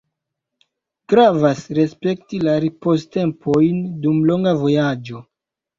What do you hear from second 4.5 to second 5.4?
vojaĝo.